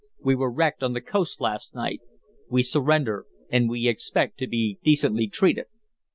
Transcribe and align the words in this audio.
"We 0.19 0.33
were 0.33 0.51
wrecked 0.51 0.81
on 0.81 0.93
the 0.93 0.99
coast 1.01 1.39
last 1.39 1.75
night. 1.75 2.01
We 2.49 2.63
surrender, 2.63 3.27
and 3.51 3.69
we 3.69 3.87
expect 3.87 4.39
to 4.39 4.47
be 4.47 4.79
decently 4.81 5.27
treated." 5.27 5.67